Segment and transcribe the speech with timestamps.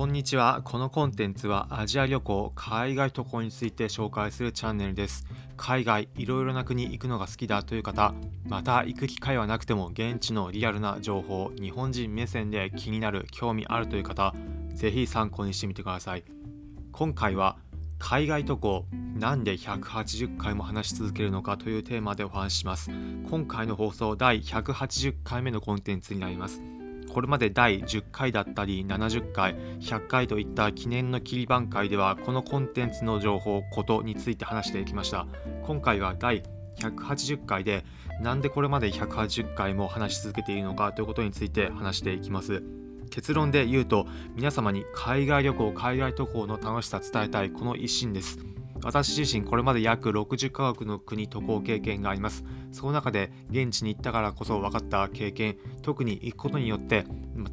[0.00, 0.62] こんにちは。
[0.64, 5.26] このコンテンツはアジア旅行、海外渡航について紹介するチャンネルです。
[5.58, 8.14] 海外、いろいろな国行くのが好きだという方、
[8.48, 14.34] また行く機会はなくても現地のリアルな情報、日本人目線で気になる、興味あるという方、
[14.72, 16.24] ぜひ参考にしてみてください。
[16.92, 17.58] 今回は
[17.98, 18.86] 海外渡航
[19.18, 22.90] なんで180回も話し続けるのかというテーマでお話しします。
[23.28, 26.62] 今回の放送第180回目のコンテンツになります。
[27.12, 35.26] これまで第10回だったり70回100回といった記念の切り番会ではこのコンテンツの情報ことについて話していきました。
[35.64, 36.42] 今回は第
[36.78, 37.84] 180回で
[38.22, 42.62] なんでこれまで180回も話し続けているのかということについて話していきます。
[43.10, 44.06] 結論で言うと
[44.36, 48.38] 皆様に海外旅行海外渡航の楽しさ伝えたいこの一心です。
[48.82, 52.44] 私自身これまで約60カ国の国渡航経験があります。
[52.72, 57.04] その中で現地に行ったからこそ分かった経験特に行くことによって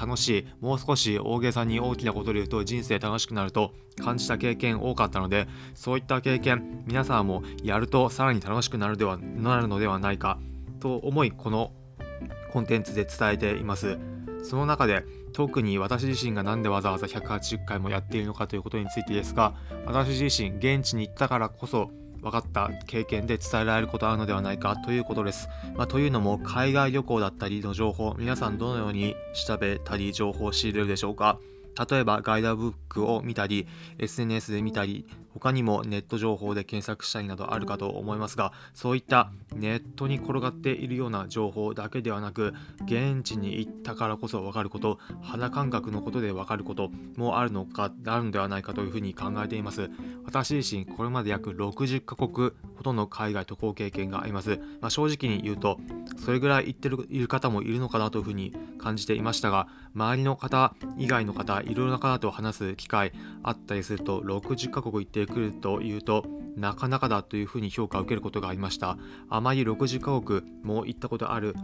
[0.00, 10.38] 楽しいもう少し大げさに大きなことで言うと人生楽しくなると感じた経験多かったのでそういった経験皆さんもやるとさらに楽しくなるではなるのではないか
[10.80, 11.72] と思いこの
[12.52, 14.11] コンテンツで伝えています。
[14.42, 19.54] その中で特に私自身が何でわざわざ180回もやっているのかということについてですが
[19.86, 21.90] 私自身現地に行ったからこそ
[22.22, 25.48] 分かった経験で伝えられることあるのではないかということです。
[25.74, 31.40] まあ、というのも海外旅行だったりの情報皆さんどのように調べたり情報を仕入れるでしょうか
[31.90, 33.66] 例えばガイドブックを見たり
[33.98, 49.90] SNS で見たり他にもネット情報で検索したりなどあるかと思いますがそういったネットに転がっているような情報だけではなく現地に行ったからこそ分かること肌感覚のことで分かることもあるのかあるのではないかというふうに考えています。
[50.24, 55.78] 私自身これまで約60カ国ほとんど海外渡航経験があります、まあ、正直に言うと
[56.24, 66.24] それぐらい行ってるいる方もいるのかなというふうに感じていましたが周りの方以外の方いろいろな方と話す機会あったりすると60カ国行っててくるというと
[66.56, 68.98] なかなかだというふうに評価を受けることがありました。
[69.30, 71.54] あまり60カ国も行ったことある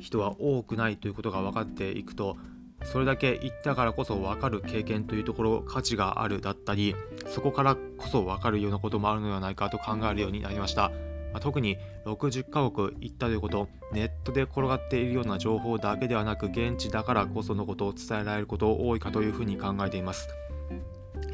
[0.00, 2.36] 人は多くないということが分かっていくと
[2.84, 6.94] それだけ行ったからこそ分かる経験というところ価値があるだったり
[7.26, 10.92] そこからこそ分かるようなこともあるのではないかと考えるようになりました。
[11.32, 20.28] ま、特に60カ国行ったということネットで転がっているような情報だけではなく現地だからこそのことを伝えられること多いかというふうに考えています。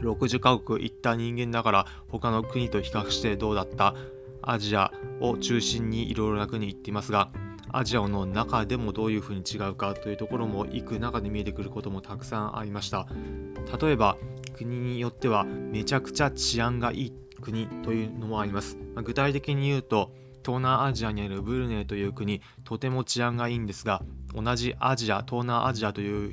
[0.01, 3.95] 60カ国行った人間だから他の国と比較してどうだった？
[4.43, 7.31] アジアを中心にいろいろな国行っていますが
[7.71, 13.09] アジアの中でもどういうふうに違うかというところも行く中で見えてくることもたくさんありました。
[13.81, 14.17] 例えば
[14.57, 20.13] 国によってはめちゃくちゃ治安がいい国というのもあります、具体的に言うと
[20.45, 24.03] 東南アジアにあるブルネイという国とても治安がいいんですが
[24.35, 26.33] 同じアジア東南アジアという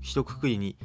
[0.00, 0.76] 一括りに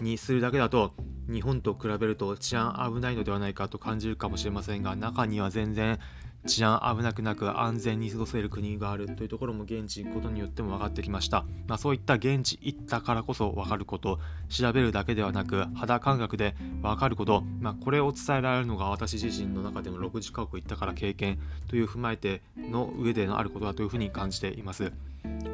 [0.00, 0.94] にするだけだと
[1.30, 5.98] 日本と比べると治安危ないのではないかと感じるかもしれませんが中には全然
[6.46, 21.38] 治安危なくなく安全に過ごせる国があるというところも現地行くことによっても分かってきました、まあ、そういった現地行ったからこそ分かること調べるだけではなく肌感覚で分かること、まあ、これを伝えられるのが私自身の中でも6時間国行ったから経験
[21.68, 24.92] という踏まえての上でのあることだというふうに感じています。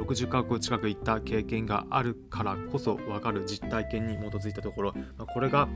[0.02, 5.68] 60カ国近く行った経験があるからこそ分かる実体験に基づいたところ、まあ、これが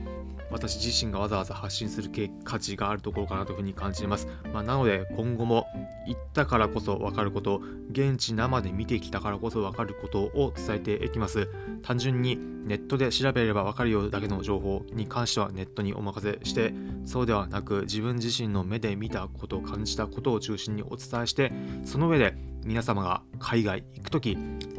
[0.51, 2.09] 私自身がわざわざ発信する
[2.43, 5.67] 価値があるところかなというふうに感じます、まあ、なので今後も
[6.07, 11.49] 行ったからこそ分かること現地生で見てきたからこそ分かることを伝えていきます。
[11.83, 12.37] 単純に
[12.67, 16.73] ネットで調べれば分かるようだけの情報に関してはネットにお任せして
[17.05, 21.53] そうではなく自分自身の目で見たこと感じたことを中心にお伝えして
[21.85, 24.37] その上で皆様が海外行く時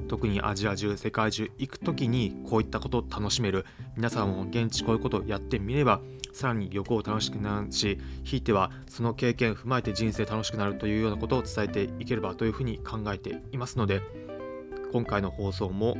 [0.08, 3.64] 特にアジア中世界中行く時にこういったことを楽しめる
[3.96, 6.00] 皆さんも現地こういうことをやってみれば
[6.32, 14.02] さらに旅行楽しくなるしひいてはその経験を踏まえて人生楽しくなるというようなことを伝えていければというふうに考えていますので
[14.92, 15.96] 今回の放送も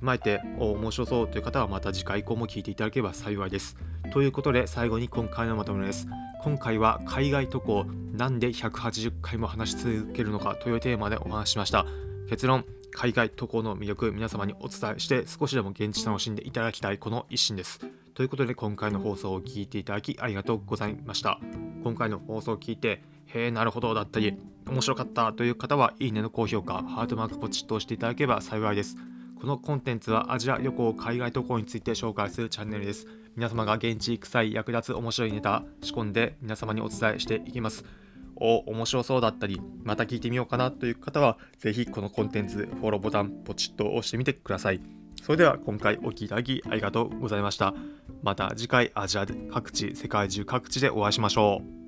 [0.00, 3.76] 踏まえて面白そうという方はまた次回以降も聞いていただければ幸いです。
[4.12, 6.08] ということで最後に今回のまとめです。
[6.42, 7.84] 今回は海外渡航
[8.20, 11.86] なんで180回も話し続けるのかというテーマでお話しました。
[12.28, 17.80] 結論海外渡航の魅力皆様にお伝えして少しでも現地楽しんでいただきたいこの一心です。
[18.12, 21.40] ということで今回の放送を聞いていただきありがとうございました。
[21.82, 24.36] 今回の放送を聞いてへえなるほどだったり
[24.68, 28.98] 面白かったという方はいいねの高評価ハートマークポチッと押していただければ幸いです。
[29.40, 33.06] このコンテンツはアジア旅行海外渡航について紹介するチャンネルです
[33.36, 37.86] 皆様が現地行く際役立つ面白いネタ仕込んで皆様にお伝えしていきます
[38.40, 44.80] お面白そうだったりまた聞いてみようかなという方はぜひこのコンテンツフォローボタンポチッと押してみてください。
[45.22, 47.74] それでは今回お聴きいただきありがとうございました。
[48.22, 51.79] また次回アジア各地世界中各地でお会いしましょう。